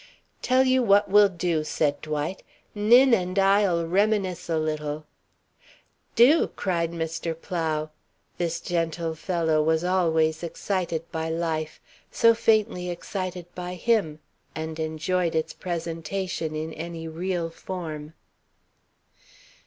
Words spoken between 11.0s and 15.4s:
by life, so faintly excited by him, and enjoyed